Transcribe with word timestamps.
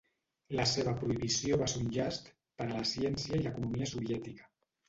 La 0.59 0.63
seva 0.69 0.93
prohibició 1.01 1.59
va 1.63 1.67
ser 1.73 1.83
un 1.87 1.93
llast 1.97 2.31
per 2.63 2.67
a 2.69 2.73
la 2.73 2.83
ciència 2.95 3.41
i 3.41 3.45
l'economia 3.47 3.93
soviètica. 3.93 4.53